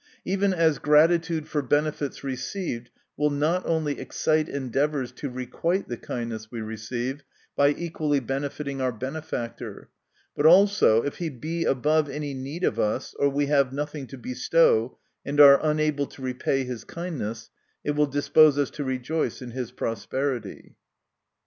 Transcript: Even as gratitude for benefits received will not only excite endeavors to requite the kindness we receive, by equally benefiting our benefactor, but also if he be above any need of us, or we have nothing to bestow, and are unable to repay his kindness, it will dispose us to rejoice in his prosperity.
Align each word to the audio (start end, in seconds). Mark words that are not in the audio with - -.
Even 0.25 0.51
as 0.51 0.79
gratitude 0.79 1.47
for 1.47 1.61
benefits 1.61 2.23
received 2.23 2.89
will 3.17 3.29
not 3.29 3.63
only 3.67 3.99
excite 3.99 4.49
endeavors 4.49 5.11
to 5.11 5.29
requite 5.29 5.87
the 5.89 5.95
kindness 5.95 6.49
we 6.49 6.59
receive, 6.59 7.23
by 7.55 7.69
equally 7.77 8.19
benefiting 8.19 8.81
our 8.81 8.91
benefactor, 8.91 9.89
but 10.35 10.43
also 10.47 11.03
if 11.03 11.17
he 11.17 11.29
be 11.29 11.65
above 11.65 12.09
any 12.09 12.33
need 12.33 12.63
of 12.63 12.79
us, 12.79 13.13
or 13.19 13.29
we 13.29 13.45
have 13.45 13.71
nothing 13.71 14.07
to 14.07 14.17
bestow, 14.17 14.97
and 15.23 15.39
are 15.39 15.63
unable 15.63 16.07
to 16.07 16.23
repay 16.23 16.63
his 16.63 16.83
kindness, 16.83 17.51
it 17.83 17.91
will 17.91 18.07
dispose 18.07 18.57
us 18.57 18.71
to 18.71 18.83
rejoice 18.83 19.39
in 19.39 19.51
his 19.51 19.71
prosperity. 19.71 20.77